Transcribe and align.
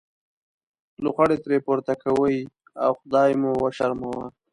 لوخړې 1.03 1.37
ترې 1.43 1.57
پورته 1.65 1.93
کوئ 2.03 2.37
او 2.83 2.91
خدای 2.99 3.31
مو 3.41 3.51
وشرموه. 3.63 4.25